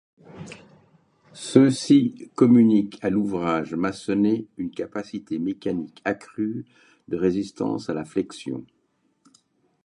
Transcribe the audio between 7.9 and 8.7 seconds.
la flexion.